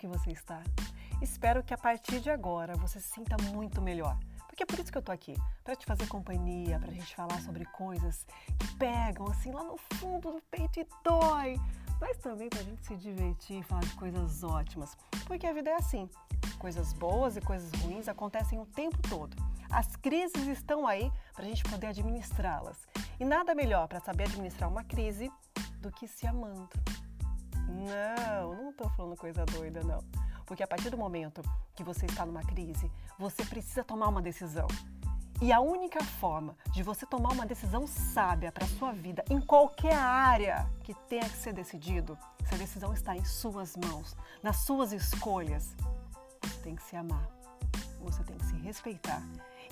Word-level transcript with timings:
que 0.00 0.06
você 0.06 0.30
está? 0.32 0.62
Espero 1.20 1.62
que 1.62 1.74
a 1.74 1.78
partir 1.78 2.20
de 2.20 2.30
agora 2.30 2.74
você 2.74 2.98
se 2.98 3.10
sinta 3.10 3.36
muito 3.52 3.82
melhor. 3.82 4.18
Porque 4.46 4.62
é 4.62 4.66
por 4.66 4.78
isso 4.78 4.90
que 4.90 4.96
eu 4.96 5.02
tô 5.02 5.12
aqui, 5.12 5.36
para 5.62 5.76
te 5.76 5.84
fazer 5.84 6.06
companhia, 6.06 6.78
pra 6.78 6.90
gente 6.90 7.14
falar 7.14 7.38
sobre 7.42 7.66
coisas 7.66 8.26
que 8.58 8.74
pegam 8.76 9.26
assim 9.26 9.52
lá 9.52 9.62
no 9.62 9.76
fundo 9.94 10.32
do 10.32 10.40
peito 10.50 10.80
e 10.80 10.86
dói, 11.04 11.60
mas 12.00 12.16
também 12.16 12.48
pra 12.48 12.62
gente 12.62 12.82
se 12.82 12.96
divertir 12.96 13.58
e 13.58 13.62
falar 13.62 13.82
de 13.82 13.94
coisas 13.94 14.42
ótimas. 14.42 14.96
Porque 15.26 15.46
a 15.46 15.52
vida 15.52 15.68
é 15.68 15.74
assim, 15.74 16.08
coisas 16.58 16.94
boas 16.94 17.36
e 17.36 17.42
coisas 17.42 17.70
ruins 17.82 18.08
acontecem 18.08 18.58
o 18.58 18.64
tempo 18.64 18.96
todo. 19.06 19.36
As 19.70 19.96
crises 19.96 20.46
estão 20.46 20.86
aí 20.86 21.12
para 21.34 21.44
a 21.44 21.48
gente 21.48 21.62
poder 21.64 21.88
administrá-las. 21.88 22.88
E 23.20 23.24
nada 23.24 23.54
melhor 23.54 23.86
para 23.86 24.00
saber 24.00 24.24
administrar 24.24 24.70
uma 24.70 24.82
crise 24.82 25.30
do 25.78 25.92
que 25.92 26.08
se 26.08 26.26
amando. 26.26 26.70
Não, 27.70 28.54
não 28.54 28.70
estou 28.70 28.88
falando 28.90 29.16
coisa 29.16 29.44
doida, 29.46 29.82
não. 29.82 30.02
Porque 30.44 30.62
a 30.62 30.66
partir 30.66 30.90
do 30.90 30.98
momento 30.98 31.42
que 31.74 31.84
você 31.84 32.06
está 32.06 32.26
numa 32.26 32.42
crise, 32.42 32.90
você 33.18 33.44
precisa 33.44 33.84
tomar 33.84 34.08
uma 34.08 34.20
decisão. 34.20 34.66
E 35.42 35.52
a 35.52 35.60
única 35.60 36.04
forma 36.04 36.54
de 36.72 36.82
você 36.82 37.06
tomar 37.06 37.32
uma 37.32 37.46
decisão 37.46 37.86
sábia 37.86 38.52
para 38.52 38.66
sua 38.66 38.92
vida, 38.92 39.24
em 39.30 39.40
qualquer 39.40 39.94
área 39.94 40.68
que 40.82 40.92
tenha 41.08 41.26
que 41.26 41.36
ser 41.36 41.54
decidido, 41.54 42.18
essa 42.44 42.58
decisão 42.58 42.92
está 42.92 43.16
em 43.16 43.24
suas 43.24 43.74
mãos, 43.76 44.14
nas 44.42 44.58
suas 44.58 44.92
escolhas. 44.92 45.74
Você 46.42 46.60
tem 46.62 46.76
que 46.76 46.82
se 46.82 46.94
amar, 46.94 47.26
você 48.00 48.22
tem 48.22 48.36
que 48.36 48.44
se 48.44 48.56
respeitar 48.56 49.22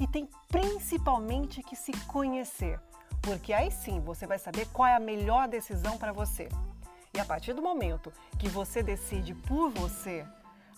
e 0.01 0.07
tem 0.07 0.31
principalmente 0.49 1.63
que 1.63 1.77
se 1.77 1.93
conhecer, 2.07 2.81
porque 3.21 3.53
aí 3.53 3.71
sim 3.71 4.01
você 4.01 4.27
vai 4.27 4.39
saber 4.39 4.67
qual 4.69 4.87
é 4.87 4.95
a 4.95 5.01
melhor 5.01 5.49
decisão 5.49 5.99
para 5.99 6.13
você. 6.13 6.49
E 7.15 7.21
a 7.21 7.25
partir 7.25 7.53
do 7.53 7.63
momento 7.63 8.13
que 8.39 8.49
você 8.49 8.83
decide 8.83 9.35
por 9.35 9.71
você, 9.71 10.27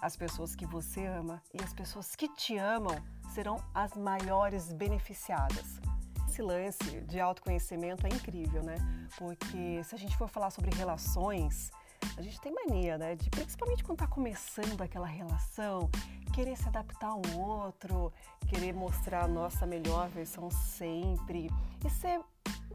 as 0.01 0.17
pessoas 0.17 0.55
que 0.55 0.65
você 0.65 1.07
ama 1.07 1.43
e 1.53 1.63
as 1.63 1.75
pessoas 1.75 2.15
que 2.15 2.29
te 2.29 2.57
amam 2.57 2.97
serão 3.35 3.63
as 3.75 3.95
maiores 3.95 4.73
beneficiadas. 4.73 5.81
Esse 6.29 6.43
lance 6.43 7.01
de 7.03 7.21
autoconhecimento 7.21 8.07
é 8.07 8.11
incrível, 8.11 8.63
né? 8.63 8.77
Porque 9.19 9.83
se 9.85 9.95
a 9.95 9.99
gente 9.99 10.17
for 10.17 10.29
falar 10.29 10.51
sobre 10.51 10.71
relações, 10.75 11.71
a 12.17 12.23
gente 12.23 12.41
tem 12.41 12.53
mania, 12.53 12.97
né? 12.97 13.17
De, 13.17 13.29
principalmente 13.29 13.85
quando 13.85 13.99
está 14.01 14.07
começando 14.07 14.81
aquela 14.81 15.07
relação, 15.07 15.91
querer 16.33 16.57
se 16.57 16.69
adaptar 16.69 17.09
ao 17.09 17.23
outro, 17.39 18.13
querer 18.49 18.73
mostrar 18.73 19.25
a 19.25 19.29
nossa 19.29 19.67
melhor 19.67 20.09
versão 20.09 20.51
sempre 20.51 21.51
e 21.85 21.91
ser 21.91 22.21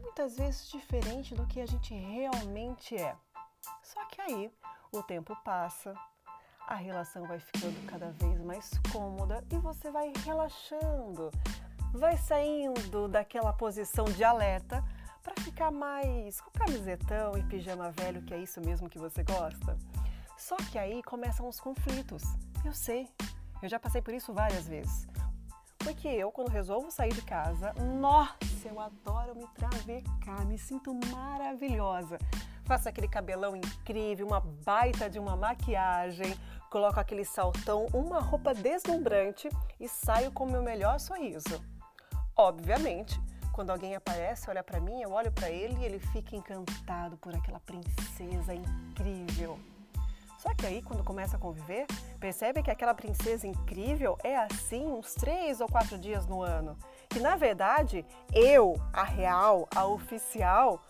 muitas 0.00 0.36
vezes 0.36 0.70
diferente 0.70 1.34
do 1.34 1.46
que 1.46 1.60
a 1.60 1.66
gente 1.66 1.94
realmente 1.94 2.96
é. 2.96 3.16
Só 3.82 4.04
que 4.06 4.20
aí 4.20 4.52
o 4.92 5.02
tempo 5.02 5.36
passa, 5.44 5.94
a 6.66 6.74
relação 6.74 7.26
vai 7.26 7.38
ficando 7.38 7.86
cada 7.86 8.10
vez 8.12 8.40
mais 8.40 8.70
cômoda 8.92 9.44
e 9.50 9.58
você 9.58 9.90
vai 9.90 10.12
relaxando, 10.24 11.30
vai 11.92 12.16
saindo 12.16 13.08
daquela 13.08 13.52
posição 13.52 14.04
de 14.04 14.24
alerta 14.24 14.82
para 15.22 15.34
ficar 15.42 15.70
mais 15.70 16.40
com 16.40 16.50
camisetão 16.50 17.36
e 17.36 17.42
pijama 17.44 17.90
velho, 17.90 18.22
que 18.22 18.34
é 18.34 18.38
isso 18.38 18.60
mesmo 18.60 18.88
que 18.88 18.98
você 18.98 19.22
gosta. 19.22 19.76
Só 20.36 20.56
que 20.56 20.78
aí 20.78 21.02
começam 21.02 21.48
os 21.48 21.58
conflitos. 21.58 22.22
Eu 22.64 22.72
sei, 22.72 23.08
eu 23.62 23.68
já 23.68 23.80
passei 23.80 24.02
por 24.02 24.12
isso 24.14 24.32
várias 24.32 24.68
vezes. 24.68 25.06
Porque 25.78 26.08
eu, 26.08 26.32
quando 26.32 26.48
resolvo 26.48 26.90
sair 26.90 27.12
de 27.12 27.22
casa, 27.22 27.72
nossa, 27.74 28.36
eu 28.64 28.80
adoro 28.80 29.36
me 29.36 29.46
travecar, 29.48 30.44
me 30.44 30.58
sinto 30.58 30.92
maravilhosa. 31.12 32.18
Faço 32.66 32.88
aquele 32.88 33.06
cabelão 33.06 33.54
incrível, 33.54 34.26
uma 34.26 34.40
baita 34.40 35.08
de 35.08 35.20
uma 35.20 35.36
maquiagem, 35.36 36.36
coloco 36.68 36.98
aquele 36.98 37.24
saltão, 37.24 37.86
uma 37.94 38.18
roupa 38.18 38.52
deslumbrante 38.52 39.48
e 39.78 39.88
saio 39.88 40.32
com 40.32 40.44
o 40.44 40.50
meu 40.50 40.62
melhor 40.62 40.98
sorriso. 40.98 41.62
Obviamente, 42.36 43.20
quando 43.52 43.70
alguém 43.70 43.94
aparece, 43.94 44.50
olha 44.50 44.64
para 44.64 44.80
mim, 44.80 45.00
eu 45.00 45.12
olho 45.12 45.30
para 45.30 45.48
ele 45.48 45.76
e 45.80 45.84
ele 45.84 46.00
fica 46.00 46.34
encantado 46.34 47.16
por 47.18 47.34
aquela 47.34 47.60
princesa 47.60 48.52
incrível. 48.52 49.58
Só 50.38 50.54
que 50.54 50.66
aí, 50.66 50.82
quando 50.82 51.02
começa 51.02 51.36
a 51.36 51.40
conviver, 51.40 51.86
percebe 52.20 52.62
que 52.62 52.70
aquela 52.70 52.94
princesa 52.94 53.46
incrível 53.46 54.18
é 54.22 54.36
assim 54.36 54.86
uns 54.86 55.14
três 55.14 55.60
ou 55.60 55.68
quatro 55.68 55.96
dias 55.98 56.26
no 56.26 56.42
ano. 56.42 56.76
Que 57.08 57.18
na 57.18 57.36
verdade, 57.36 58.04
eu, 58.32 58.74
a 58.92 59.02
real, 59.02 59.66
a 59.74 59.86
oficial, 59.86 60.80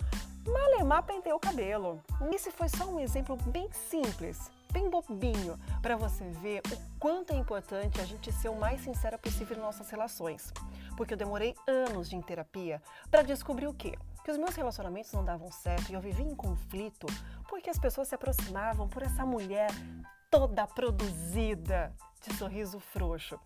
malemar 0.47 1.03
pentei 1.03 1.33
o 1.33 1.39
cabelo. 1.39 2.01
Esse 2.33 2.51
foi 2.51 2.69
só 2.69 2.85
um 2.87 3.01
exemplo 3.01 3.37
bem 3.47 3.69
simples, 3.73 4.51
bem 4.73 4.89
bobinho, 4.89 5.59
para 5.83 5.97
você 5.97 6.25
ver 6.31 6.63
o 6.73 6.99
quanto 6.99 7.33
é 7.33 7.37
importante 7.37 8.01
a 8.01 8.05
gente 8.05 8.33
ser 8.33 8.49
o 8.49 8.57
mais 8.57 8.81
sincera 8.81 9.19
possível 9.19 9.57
em 9.57 9.61
nossas 9.61 9.91
relações. 9.91 10.53
Porque 10.97 11.15
eu 11.15 11.19
demorei 11.19 11.55
anos 11.67 12.09
de 12.09 12.21
terapia 12.23 12.83
para 13.11 13.23
descobrir 13.23 13.67
o 13.67 13.75
quê? 13.75 13.99
Que 14.25 14.31
os 14.31 14.39
meus 14.39 14.55
relacionamentos 14.55 15.13
não 15.13 15.25
davam 15.25 15.51
certo 15.51 15.91
e 15.91 15.95
eu 15.95 16.01
vivia 16.01 16.25
em 16.25 16.35
conflito 16.35 17.07
porque 17.49 17.71
as 17.71 17.79
pessoas 17.79 18.09
se 18.09 18.15
aproximavam 18.15 18.89
por 18.89 19.03
essa 19.03 19.25
mulher 19.25 19.71
toda 20.31 20.67
produzida, 20.67 21.93
de 22.21 22.35
sorriso 22.35 22.81
frouxo. 22.81 23.39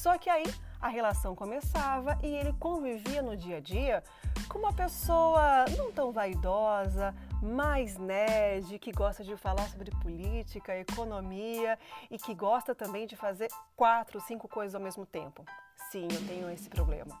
Só 0.00 0.16
que 0.16 0.30
aí 0.30 0.46
a 0.80 0.88
relação 0.88 1.36
começava 1.36 2.18
e 2.22 2.26
ele 2.26 2.54
convivia 2.54 3.20
no 3.20 3.36
dia 3.36 3.58
a 3.58 3.60
dia 3.60 4.02
com 4.48 4.58
uma 4.58 4.72
pessoa 4.72 5.66
não 5.76 5.92
tão 5.92 6.10
vaidosa, 6.10 7.14
mais 7.42 7.98
nerd, 7.98 8.78
que 8.78 8.92
gosta 8.92 9.22
de 9.22 9.36
falar 9.36 9.68
sobre 9.68 9.90
política, 9.90 10.74
economia 10.74 11.78
e 12.10 12.16
que 12.16 12.34
gosta 12.34 12.74
também 12.74 13.06
de 13.06 13.14
fazer 13.14 13.48
quatro, 13.76 14.18
cinco 14.22 14.48
coisas 14.48 14.74
ao 14.74 14.80
mesmo 14.80 15.04
tempo. 15.04 15.44
Sim, 15.90 16.08
eu 16.10 16.26
tenho 16.26 16.48
esse 16.48 16.70
problema. 16.70 17.20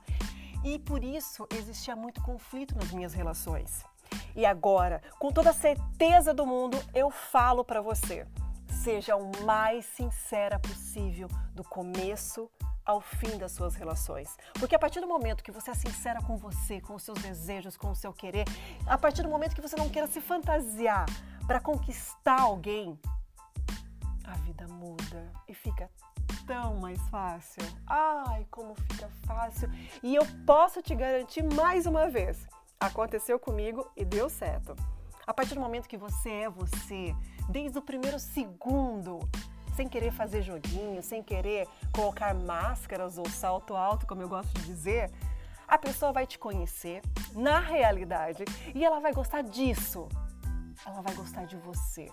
E 0.64 0.78
por 0.78 1.04
isso 1.04 1.46
existia 1.54 1.94
muito 1.94 2.22
conflito 2.22 2.74
nas 2.74 2.90
minhas 2.92 3.12
relações. 3.12 3.84
E 4.34 4.46
agora, 4.46 5.02
com 5.18 5.30
toda 5.30 5.50
a 5.50 5.52
certeza 5.52 6.32
do 6.32 6.46
mundo, 6.46 6.82
eu 6.94 7.10
falo 7.10 7.62
para 7.62 7.82
você: 7.82 8.26
seja 8.82 9.16
o 9.16 9.44
mais 9.44 9.84
sincera 9.84 10.58
possível 10.58 11.28
do 11.54 11.62
começo 11.62 12.50
ao 12.84 13.00
fim 13.00 13.38
das 13.38 13.52
suas 13.52 13.74
relações. 13.74 14.36
Porque 14.54 14.74
a 14.74 14.78
partir 14.78 15.00
do 15.00 15.06
momento 15.06 15.42
que 15.42 15.52
você 15.52 15.70
é 15.70 15.74
sincera 15.74 16.20
com 16.22 16.36
você, 16.36 16.80
com 16.80 16.94
os 16.94 17.02
seus 17.02 17.18
desejos, 17.20 17.76
com 17.76 17.90
o 17.90 17.94
seu 17.94 18.12
querer, 18.12 18.44
a 18.86 18.98
partir 18.98 19.22
do 19.22 19.28
momento 19.28 19.54
que 19.54 19.60
você 19.60 19.76
não 19.76 19.88
queira 19.88 20.06
se 20.06 20.20
fantasiar 20.20 21.06
para 21.46 21.60
conquistar 21.60 22.40
alguém, 22.40 22.98
a 24.24 24.34
vida 24.38 24.66
muda 24.68 25.32
e 25.48 25.54
fica 25.54 25.90
tão 26.46 26.76
mais 26.76 27.00
fácil. 27.08 27.62
Ai, 27.86 28.46
como 28.50 28.74
fica 28.74 29.08
fácil! 29.26 29.68
E 30.02 30.14
eu 30.14 30.26
posso 30.46 30.80
te 30.82 30.94
garantir 30.94 31.42
mais 31.42 31.86
uma 31.86 32.08
vez 32.08 32.46
Aconteceu 32.80 33.38
comigo 33.38 33.86
e 33.94 34.06
deu 34.06 34.30
certo. 34.30 34.74
A 35.26 35.34
partir 35.34 35.54
do 35.54 35.60
momento 35.60 35.86
que 35.86 35.98
você 35.98 36.30
é 36.30 36.48
você, 36.48 37.14
desde 37.46 37.78
o 37.78 37.82
primeiro 37.82 38.18
segundo, 38.18 39.18
sem 39.74 39.88
querer 39.88 40.12
fazer 40.12 40.42
joguinho, 40.42 41.02
sem 41.02 41.22
querer 41.22 41.66
colocar 41.92 42.34
máscaras 42.34 43.18
ou 43.18 43.28
salto 43.28 43.74
alto, 43.74 44.06
como 44.06 44.22
eu 44.22 44.28
gosto 44.28 44.52
de 44.54 44.66
dizer, 44.66 45.10
a 45.66 45.78
pessoa 45.78 46.12
vai 46.12 46.26
te 46.26 46.38
conhecer 46.38 47.00
na 47.32 47.60
realidade 47.60 48.44
e 48.74 48.84
ela 48.84 49.00
vai 49.00 49.12
gostar 49.12 49.42
disso. 49.42 50.08
Ela 50.84 51.00
vai 51.00 51.14
gostar 51.14 51.44
de 51.44 51.56
você. 51.56 52.10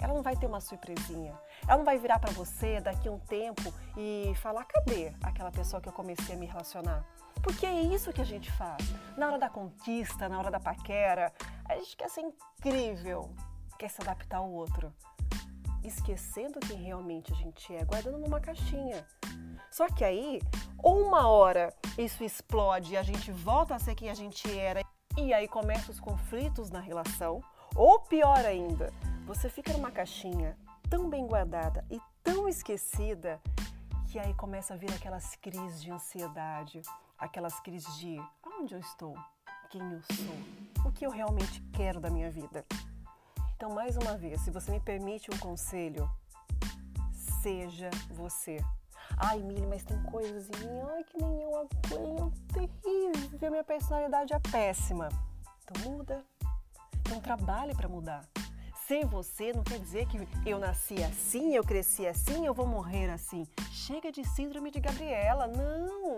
Ela 0.00 0.14
não 0.14 0.22
vai 0.22 0.36
ter 0.36 0.46
uma 0.46 0.60
surpresinha. 0.60 1.34
Ela 1.66 1.78
não 1.78 1.84
vai 1.84 1.98
virar 1.98 2.18
para 2.18 2.32
você 2.32 2.80
daqui 2.80 3.08
a 3.08 3.12
um 3.12 3.18
tempo 3.18 3.72
e 3.96 4.32
falar: 4.36 4.64
cadê 4.64 5.12
aquela 5.22 5.50
pessoa 5.50 5.80
que 5.80 5.88
eu 5.88 5.92
comecei 5.92 6.34
a 6.34 6.38
me 6.38 6.46
relacionar? 6.46 7.04
Porque 7.42 7.66
é 7.66 7.82
isso 7.82 8.12
que 8.12 8.20
a 8.20 8.24
gente 8.24 8.50
faz. 8.52 8.82
Na 9.16 9.28
hora 9.28 9.38
da 9.38 9.48
conquista, 9.48 10.28
na 10.28 10.38
hora 10.38 10.50
da 10.50 10.60
paquera, 10.60 11.32
a 11.64 11.76
gente 11.76 11.96
quer 11.96 12.08
ser 12.08 12.22
incrível, 12.22 13.30
quer 13.78 13.88
se 13.88 14.00
adaptar 14.00 14.38
ao 14.38 14.50
outro, 14.50 14.92
esquecendo 15.88 16.60
quem 16.60 16.76
realmente 16.76 17.32
a 17.32 17.36
gente 17.36 17.74
é, 17.74 17.84
guardando 17.84 18.18
numa 18.18 18.40
caixinha. 18.40 19.06
Só 19.70 19.86
que 19.88 20.04
aí, 20.04 20.40
ou 20.78 21.06
uma 21.06 21.28
hora 21.28 21.74
isso 21.96 22.22
explode 22.22 22.92
e 22.92 22.96
a 22.96 23.02
gente 23.02 23.30
volta 23.32 23.74
a 23.74 23.78
ser 23.78 23.94
quem 23.94 24.08
a 24.08 24.14
gente 24.14 24.50
era, 24.58 24.82
e 25.16 25.32
aí 25.32 25.48
começam 25.48 25.90
os 25.90 26.00
conflitos 26.00 26.70
na 26.70 26.80
relação, 26.80 27.42
ou 27.74 28.00
pior 28.00 28.44
ainda, 28.44 28.92
você 29.26 29.48
fica 29.48 29.72
numa 29.72 29.90
caixinha 29.90 30.56
tão 30.88 31.10
bem 31.10 31.26
guardada 31.26 31.84
e 31.90 32.00
tão 32.22 32.48
esquecida 32.48 33.40
que 34.10 34.18
aí 34.18 34.32
começa 34.34 34.74
a 34.74 34.76
vir 34.76 34.90
aquelas 34.92 35.36
crises 35.36 35.82
de 35.82 35.90
ansiedade, 35.90 36.80
aquelas 37.18 37.60
crises 37.60 37.98
de 37.98 38.16
aonde 38.42 38.74
eu 38.74 38.80
estou, 38.80 39.14
quem 39.70 39.82
eu 39.82 40.00
sou, 40.02 40.86
o 40.86 40.92
que 40.92 41.04
eu 41.04 41.10
realmente 41.10 41.60
quero 41.72 42.00
da 42.00 42.08
minha 42.08 42.30
vida. 42.30 42.64
Então, 43.58 43.70
mais 43.70 43.96
uma 43.96 44.16
vez, 44.16 44.40
se 44.42 44.52
você 44.52 44.70
me 44.70 44.78
permite 44.78 45.32
um 45.34 45.38
conselho, 45.38 46.08
seja 47.42 47.90
você. 48.08 48.64
Ai, 49.16 49.40
Mili, 49.40 49.66
mas 49.66 49.82
tem 49.82 50.00
coisas 50.04 50.48
em 50.48 50.64
mim, 50.64 50.80
ai, 50.94 51.02
que 51.02 51.20
nem 51.20 51.42
eu 51.42 51.56
aguento, 51.56 52.40
terrível, 52.52 53.50
minha 53.50 53.64
personalidade 53.64 54.32
é 54.32 54.38
péssima. 54.38 55.08
Então 55.64 55.90
muda. 55.90 56.24
Então 57.00 57.20
trabalhe 57.20 57.74
para 57.74 57.88
mudar. 57.88 58.24
Ser 58.86 59.04
você 59.04 59.52
não 59.52 59.64
quer 59.64 59.80
dizer 59.80 60.06
que 60.06 60.24
eu 60.48 60.60
nasci 60.60 61.02
assim, 61.02 61.56
eu 61.56 61.64
cresci 61.64 62.06
assim, 62.06 62.46
eu 62.46 62.54
vou 62.54 62.64
morrer 62.64 63.10
assim. 63.10 63.44
Chega 63.72 64.12
de 64.12 64.22
síndrome 64.22 64.70
de 64.70 64.78
Gabriela, 64.78 65.48
não! 65.48 66.16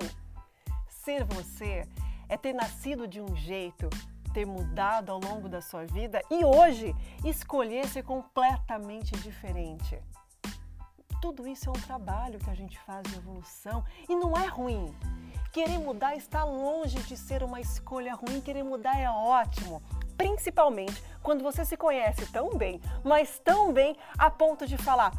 Ser 0.91 1.25
você 1.25 1.89
é 2.29 2.37
ter 2.37 2.53
nascido 2.53 3.09
de 3.09 3.19
um 3.19 3.35
jeito, 3.35 3.89
ter 4.33 4.47
mudado 4.47 5.13
ao 5.13 5.21
longo 5.21 5.49
da 5.49 5.61
sua 5.61 5.85
vida 5.85 6.23
e 6.31 6.45
hoje 6.45 6.95
escolher 7.25 7.87
ser 7.87 8.03
completamente 8.03 9.13
diferente. 9.19 10.01
Tudo 11.21 11.47
isso 11.47 11.69
é 11.69 11.71
um 11.71 11.81
trabalho 11.81 12.39
que 12.39 12.49
a 12.49 12.55
gente 12.55 12.79
faz 12.81 13.03
de 13.03 13.17
evolução 13.17 13.85
e 14.09 14.17
não 14.17 14.35
é 14.35 14.47
ruim. 14.47 14.95
Querer 15.53 15.79
mudar 15.79 16.17
está 16.17 16.45
longe 16.45 16.99
de 17.01 17.17
ser 17.17 17.43
uma 17.43 17.61
escolha 17.61 18.15
ruim, 18.15 18.41
querer 18.41 18.63
mudar 18.63 18.99
é 18.99 19.11
ótimo. 19.11 19.83
Principalmente 20.17 21.03
quando 21.23 21.43
você 21.43 21.65
se 21.65 21.77
conhece 21.77 22.25
tão 22.33 22.57
bem, 22.57 22.81
mas 23.05 23.39
tão 23.41 23.73
bem 23.73 23.97
a 24.17 24.31
ponto 24.31 24.67
de 24.67 24.79
falar: 24.79 25.13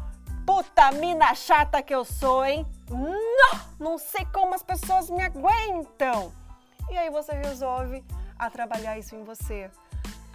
Puta 0.46 0.90
mina 0.92 1.34
chata 1.34 1.82
que 1.82 1.94
eu 1.94 2.04
sou, 2.04 2.44
hein? 2.44 2.66
Não, 2.88 3.60
não 3.78 3.98
sei 3.98 4.24
como 4.26 4.54
as 4.54 4.62
pessoas 4.62 5.08
me 5.08 5.22
aguentam. 5.22 6.32
E 6.90 6.96
aí 6.98 7.10
você 7.10 7.32
resolve 7.32 8.04
a 8.42 8.50
trabalhar 8.50 8.98
isso 8.98 9.14
em 9.14 9.22
você, 9.22 9.70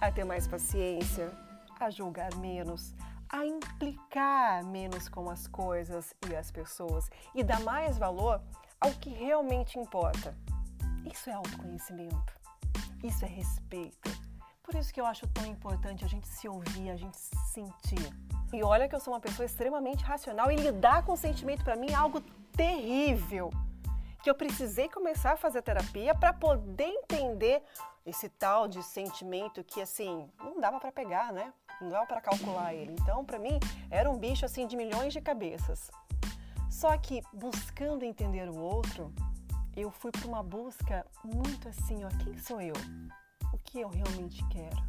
a 0.00 0.10
ter 0.10 0.24
mais 0.24 0.48
paciência, 0.48 1.30
a 1.78 1.90
julgar 1.90 2.34
menos, 2.36 2.94
a 3.28 3.44
implicar 3.44 4.64
menos 4.64 5.10
com 5.10 5.28
as 5.28 5.46
coisas 5.46 6.14
e 6.26 6.34
as 6.34 6.50
pessoas 6.50 7.10
e 7.34 7.44
dar 7.44 7.60
mais 7.60 7.98
valor 7.98 8.40
ao 8.80 8.92
que 8.92 9.10
realmente 9.10 9.78
importa. 9.78 10.34
Isso 11.12 11.28
é 11.28 11.34
autoconhecimento. 11.34 12.32
Isso 13.04 13.26
é 13.26 13.28
respeito. 13.28 14.10
Por 14.62 14.74
isso 14.74 14.92
que 14.92 15.00
eu 15.02 15.04
acho 15.04 15.26
tão 15.28 15.44
importante 15.44 16.02
a 16.02 16.08
gente 16.08 16.26
se 16.28 16.48
ouvir, 16.48 16.88
a 16.88 16.96
gente 16.96 17.18
se 17.18 17.36
sentir. 17.52 18.10
E 18.54 18.62
olha 18.62 18.88
que 18.88 18.94
eu 18.94 19.00
sou 19.00 19.12
uma 19.12 19.20
pessoa 19.20 19.44
extremamente 19.44 20.02
racional 20.02 20.50
e 20.50 20.56
lidar 20.56 21.04
com 21.04 21.12
o 21.12 21.16
sentimento 21.16 21.62
para 21.62 21.76
mim 21.76 21.90
é 21.90 21.94
algo 21.94 22.22
terrível. 22.56 23.50
Que 24.22 24.30
eu 24.30 24.34
precisei 24.34 24.88
começar 24.88 25.32
a 25.32 25.36
fazer 25.36 25.60
terapia 25.60 26.14
para 26.14 26.32
poder 26.32 26.88
entender 26.88 27.62
esse 28.08 28.28
tal 28.28 28.66
de 28.66 28.82
sentimento 28.82 29.62
que 29.62 29.80
assim, 29.80 30.28
não 30.42 30.58
dava 30.58 30.80
para 30.80 30.90
pegar, 30.90 31.32
né? 31.32 31.52
Não 31.80 31.90
dava 31.90 32.06
para 32.06 32.20
calcular 32.20 32.74
ele. 32.74 32.92
Então, 33.00 33.24
para 33.24 33.38
mim, 33.38 33.60
era 33.90 34.10
um 34.10 34.18
bicho 34.18 34.44
assim 34.44 34.66
de 34.66 34.76
milhões 34.76 35.12
de 35.12 35.20
cabeças. 35.20 35.90
Só 36.70 36.96
que 36.96 37.22
buscando 37.32 38.04
entender 38.04 38.48
o 38.48 38.56
outro, 38.56 39.12
eu 39.76 39.90
fui 39.90 40.10
para 40.10 40.26
uma 40.26 40.42
busca 40.42 41.06
muito 41.22 41.68
assim, 41.68 42.02
ó, 42.04 42.08
quem 42.24 42.36
sou 42.38 42.60
eu? 42.60 42.74
O 43.52 43.58
que 43.58 43.80
eu 43.80 43.88
realmente 43.88 44.44
quero? 44.48 44.82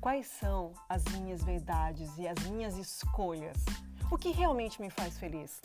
Quais 0.00 0.26
são 0.26 0.72
as 0.88 1.04
minhas 1.04 1.42
verdades 1.42 2.16
e 2.16 2.26
as 2.26 2.38
minhas 2.46 2.76
escolhas? 2.76 3.58
O 4.10 4.16
que 4.16 4.30
realmente 4.30 4.80
me 4.80 4.90
faz 4.90 5.18
feliz? 5.18 5.60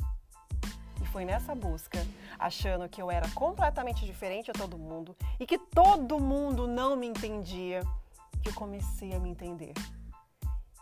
Foi 1.14 1.26
nessa 1.26 1.54
busca, 1.54 2.00
achando 2.40 2.90
que 2.90 3.00
eu 3.00 3.12
era 3.12 3.30
completamente 3.30 4.04
diferente 4.04 4.50
a 4.50 4.54
todo 4.54 4.80
mundo 4.80 5.16
e 5.40 5.46
que 5.46 5.60
todo 5.60 6.20
mundo 6.20 6.66
não 6.68 6.96
me 6.96 7.06
entendia, 7.06 7.84
que 8.42 8.50
eu 8.50 8.54
comecei 8.56 9.14
a 9.14 9.20
me 9.20 9.30
entender. 9.30 9.74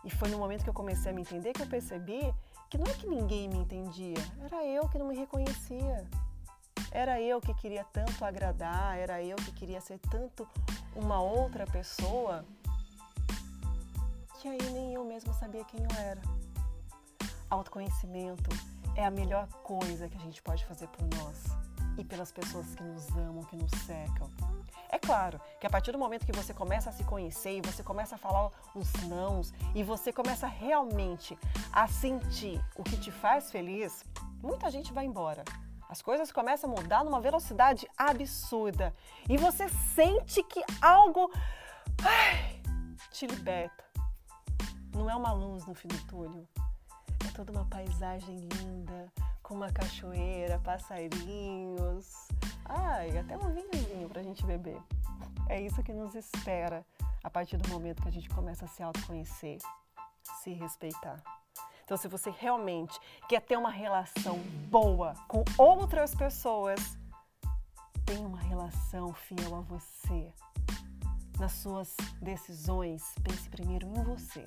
E 0.05 0.09
foi 0.09 0.29
no 0.29 0.37
momento 0.37 0.63
que 0.63 0.69
eu 0.69 0.73
comecei 0.73 1.11
a 1.11 1.13
me 1.13 1.23
entender 1.23 1.51
que 1.51 1.61
eu 1.61 1.67
percebi 1.67 2.33
que 2.69 2.77
não 2.77 2.85
é 2.89 2.93
que 2.93 3.07
ninguém 3.07 3.49
me 3.49 3.57
entendia, 3.57 4.15
era 4.45 4.65
eu 4.65 4.87
que 4.87 4.97
não 4.97 5.05
me 5.05 5.17
reconhecia. 5.17 6.07
Era 6.91 7.21
eu 7.21 7.41
que 7.41 7.53
queria 7.53 7.83
tanto 7.91 8.23
agradar, 8.23 8.97
era 8.97 9.21
eu 9.21 9.35
que 9.35 9.51
queria 9.51 9.81
ser 9.81 9.99
tanto 9.99 10.47
uma 10.95 11.21
outra 11.21 11.67
pessoa 11.67 12.45
que 14.39 14.47
aí 14.47 14.69
nem 14.71 14.93
eu 14.93 15.03
mesma 15.03 15.33
sabia 15.33 15.65
quem 15.65 15.81
eu 15.81 15.99
era. 15.99 16.21
Autoconhecimento 17.51 18.49
é 18.95 19.05
a 19.05 19.11
melhor 19.11 19.45
coisa 19.61 20.07
que 20.07 20.15
a 20.15 20.21
gente 20.21 20.41
pode 20.41 20.65
fazer 20.65 20.87
por 20.87 21.03
nós 21.17 21.43
e 21.97 22.03
pelas 22.05 22.31
pessoas 22.31 22.73
que 22.73 22.81
nos 22.81 23.09
amam, 23.09 23.43
que 23.43 23.57
nos 23.57 23.71
secam. 23.85 24.29
É 24.89 24.97
claro 24.97 25.39
que 25.59 25.67
a 25.67 25.69
partir 25.69 25.91
do 25.91 25.99
momento 25.99 26.25
que 26.25 26.31
você 26.31 26.53
começa 26.53 26.89
a 26.89 26.93
se 26.93 27.03
conhecer 27.03 27.57
e 27.57 27.61
você 27.61 27.83
começa 27.83 28.15
a 28.15 28.17
falar 28.17 28.49
os 28.73 28.93
nãos 29.03 29.53
e 29.75 29.83
você 29.83 30.13
começa 30.13 30.47
realmente 30.47 31.37
a 31.73 31.89
sentir 31.89 32.63
o 32.77 32.83
que 32.83 32.95
te 32.95 33.11
faz 33.11 33.51
feliz, 33.51 34.05
muita 34.41 34.71
gente 34.71 34.93
vai 34.93 35.03
embora. 35.03 35.43
As 35.89 36.01
coisas 36.01 36.31
começam 36.31 36.71
a 36.71 36.81
mudar 36.81 37.03
numa 37.03 37.19
velocidade 37.19 37.85
absurda 37.97 38.95
e 39.29 39.35
você 39.35 39.67
sente 39.67 40.41
que 40.43 40.63
algo 40.81 41.29
ai, 42.01 42.61
te 43.09 43.27
liberta. 43.27 43.83
Não 44.95 45.09
é 45.09 45.15
uma 45.17 45.33
luz 45.33 45.65
no 45.65 45.73
fim 45.73 45.89
do 45.89 45.97
túnel. 46.05 46.47
Toda 47.33 47.51
uma 47.51 47.65
paisagem 47.65 48.39
linda, 48.39 49.11
com 49.41 49.55
uma 49.55 49.71
cachoeira, 49.71 50.59
passarinhos. 50.59 52.27
Ai, 52.65 53.17
até 53.17 53.37
um 53.37 53.51
vinhozinho 53.51 54.09
pra 54.09 54.21
gente 54.21 54.45
beber. 54.45 54.81
É 55.49 55.59
isso 55.61 55.81
que 55.83 55.93
nos 55.93 56.13
espera 56.15 56.85
a 57.23 57.29
partir 57.29 57.57
do 57.57 57.69
momento 57.69 58.01
que 58.01 58.07
a 58.07 58.11
gente 58.11 58.29
começa 58.29 58.65
a 58.65 58.67
se 58.67 58.83
autoconhecer, 58.83 59.59
se 60.41 60.51
respeitar. 60.53 61.21
Então, 61.83 61.97
se 61.97 62.07
você 62.07 62.29
realmente 62.29 62.97
quer 63.27 63.41
ter 63.41 63.57
uma 63.57 63.69
relação 63.69 64.39
boa 64.69 65.13
com 65.27 65.43
outras 65.57 66.15
pessoas, 66.15 66.97
tenha 68.05 68.27
uma 68.27 68.39
relação 68.39 69.13
fiel 69.13 69.55
a 69.55 69.61
você 69.61 70.33
nas 71.39 71.53
suas 71.53 71.95
decisões, 72.21 73.15
pense 73.23 73.49
primeiro 73.49 73.87
em 73.87 74.03
você. 74.03 74.45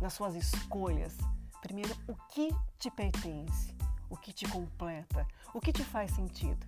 Nas 0.00 0.12
suas 0.12 0.34
escolhas, 0.34 1.16
primeiro 1.64 1.96
o 2.06 2.14
que 2.28 2.54
te 2.78 2.90
pertence, 2.90 3.74
o 4.10 4.18
que 4.18 4.34
te 4.34 4.46
completa, 4.46 5.26
o 5.54 5.60
que 5.60 5.72
te 5.72 5.82
faz 5.82 6.10
sentido. 6.10 6.66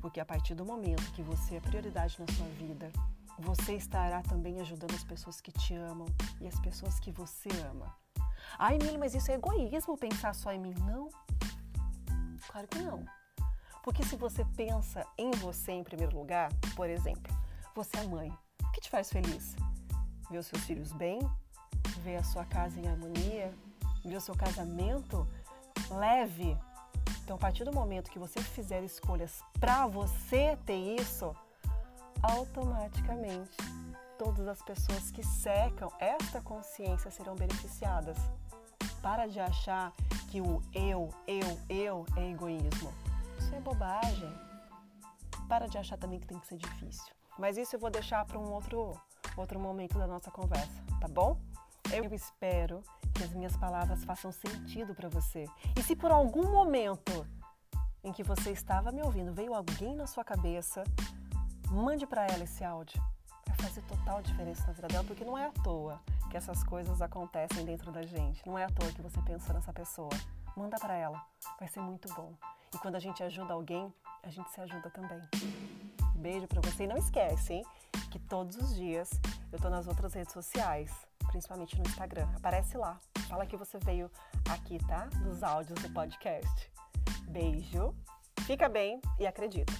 Porque 0.00 0.18
a 0.18 0.24
partir 0.24 0.56
do 0.56 0.64
momento 0.64 1.12
que 1.12 1.22
você 1.22 1.56
é 1.56 1.60
prioridade 1.60 2.18
na 2.18 2.26
sua 2.34 2.46
vida, 2.46 2.90
você 3.38 3.76
estará 3.76 4.22
também 4.22 4.60
ajudando 4.60 4.94
as 4.94 5.04
pessoas 5.04 5.40
que 5.40 5.52
te 5.52 5.74
amam 5.76 6.08
e 6.40 6.48
as 6.48 6.58
pessoas 6.58 6.98
que 6.98 7.12
você 7.12 7.48
ama. 7.70 7.94
Ai, 8.58 8.78
Mili, 8.78 8.98
mas 8.98 9.14
isso 9.14 9.30
é 9.30 9.34
egoísmo 9.34 9.96
pensar 9.96 10.34
só 10.34 10.50
em 10.52 10.58
mim. 10.58 10.74
Não. 10.80 11.08
Claro 12.48 12.66
que 12.66 12.80
não. 12.80 13.04
Porque 13.84 14.02
se 14.02 14.16
você 14.16 14.44
pensa 14.56 15.06
em 15.16 15.30
você 15.30 15.70
em 15.70 15.84
primeiro 15.84 16.18
lugar, 16.18 16.52
por 16.74 16.90
exemplo, 16.90 17.32
você 17.76 17.96
é 17.98 18.06
mãe 18.08 18.36
que 18.74 18.80
te 18.80 18.90
faz 18.90 19.08
feliz? 19.08 19.54
Ver 20.28 20.38
os 20.38 20.46
seus 20.46 20.64
filhos 20.64 20.92
bem? 20.92 21.20
Ver 22.02 22.16
a 22.16 22.24
sua 22.24 22.44
casa 22.44 22.80
em 22.80 22.88
harmonia? 22.88 23.54
O 24.14 24.20
seu 24.20 24.34
casamento 24.34 25.28
leve? 25.90 26.56
Então, 27.22 27.36
a 27.36 27.38
partir 27.38 27.64
do 27.64 27.72
momento 27.72 28.10
que 28.10 28.18
você 28.18 28.40
fizer 28.40 28.82
escolhas 28.82 29.42
para 29.60 29.86
você 29.86 30.56
ter 30.64 30.96
isso, 30.98 31.34
automaticamente 32.22 33.56
todas 34.16 34.48
as 34.48 34.62
pessoas 34.62 35.10
que 35.10 35.22
secam 35.22 35.92
esta 35.98 36.40
consciência 36.40 37.10
serão 37.10 37.34
beneficiadas. 37.34 38.16
Para 39.02 39.26
de 39.26 39.38
achar 39.38 39.92
que 40.30 40.40
o 40.40 40.62
eu, 40.72 41.10
eu, 41.26 41.60
eu 41.68 42.06
é 42.16 42.30
egoísmo. 42.30 42.92
Isso 43.38 43.54
é 43.54 43.60
bobagem. 43.60 44.32
Para 45.48 45.66
de 45.66 45.78
achar 45.78 45.98
também 45.98 46.18
que 46.18 46.26
tem 46.26 46.38
que 46.38 46.46
ser 46.46 46.56
difícil. 46.56 47.12
Mas 47.38 47.56
isso 47.56 47.76
eu 47.76 47.80
vou 47.80 47.90
deixar 47.90 48.24
para 48.24 48.38
um 48.38 48.50
outro, 48.52 48.98
outro 49.36 49.60
momento 49.60 49.98
da 49.98 50.06
nossa 50.06 50.30
conversa, 50.30 50.82
tá 51.00 51.06
bom? 51.06 51.36
Eu 51.92 52.12
espero 52.14 52.82
que 53.16 53.24
as 53.24 53.32
minhas 53.32 53.56
palavras 53.56 54.04
façam 54.04 54.30
sentido 54.30 54.94
para 54.94 55.08
você. 55.08 55.46
E 55.76 55.82
se 55.82 55.96
por 55.96 56.10
algum 56.10 56.50
momento 56.50 57.26
em 58.04 58.12
que 58.12 58.22
você 58.22 58.50
estava 58.50 58.92
me 58.92 59.02
ouvindo 59.02 59.32
veio 59.32 59.54
alguém 59.54 59.96
na 59.96 60.06
sua 60.06 60.22
cabeça, 60.22 60.84
mande 61.70 62.06
para 62.06 62.26
ela 62.26 62.44
esse 62.44 62.62
áudio. 62.62 63.02
Vai 63.46 63.56
fazer 63.56 63.82
total 63.82 64.20
diferença 64.22 64.66
na 64.66 64.72
vida 64.72 64.88
dela, 64.88 65.04
porque 65.04 65.24
não 65.24 65.38
é 65.38 65.46
à 65.46 65.52
toa 65.62 66.00
que 66.30 66.36
essas 66.36 66.62
coisas 66.62 67.00
acontecem 67.00 67.64
dentro 67.64 67.90
da 67.90 68.02
gente. 68.02 68.46
Não 68.46 68.58
é 68.58 68.64
à 68.64 68.68
toa 68.68 68.92
que 68.92 69.00
você 69.00 69.20
pensa 69.22 69.52
nessa 69.52 69.72
pessoa. 69.72 70.10
Manda 70.56 70.76
para 70.78 70.94
ela, 70.94 71.20
vai 71.58 71.68
ser 71.68 71.80
muito 71.80 72.12
bom. 72.14 72.32
E 72.74 72.78
quando 72.78 72.96
a 72.96 73.00
gente 73.00 73.22
ajuda 73.22 73.54
alguém, 73.54 73.92
a 74.22 74.28
gente 74.28 74.50
se 74.50 74.60
ajuda 74.60 74.90
também. 74.90 75.20
Beijo 76.14 76.46
para 76.46 76.60
você 76.60 76.84
e 76.84 76.86
não 76.86 76.96
esquece, 76.96 77.54
hein, 77.54 77.64
que 78.10 78.18
todos 78.18 78.56
os 78.56 78.74
dias 78.74 79.10
eu 79.52 79.58
tô 79.58 79.70
nas 79.70 79.86
outras 79.86 80.12
redes 80.12 80.32
sociais, 80.32 80.90
principalmente 81.28 81.76
no 81.76 81.82
Instagram. 81.86 82.28
Aparece 82.36 82.76
lá. 82.76 82.98
Fala 83.28 83.46
que 83.46 83.56
você 83.56 83.78
veio 83.78 84.10
aqui, 84.50 84.78
tá? 84.86 85.06
Dos 85.22 85.42
áudios 85.42 85.80
do 85.80 85.90
podcast. 85.90 86.70
Beijo. 87.28 87.94
Fica 88.40 88.68
bem 88.68 89.00
e 89.18 89.26
acredita. 89.26 89.72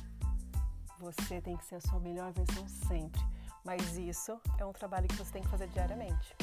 Você 0.98 1.40
tem 1.40 1.56
que 1.56 1.64
ser 1.64 1.76
a 1.76 1.80
sua 1.80 2.00
melhor 2.00 2.32
versão 2.32 2.66
sempre, 2.66 3.20
mas 3.64 3.96
isso 3.96 4.40
é 4.58 4.64
um 4.64 4.72
trabalho 4.72 5.06
que 5.06 5.16
você 5.16 5.32
tem 5.32 5.42
que 5.42 5.48
fazer 5.48 5.68
diariamente. 5.68 6.34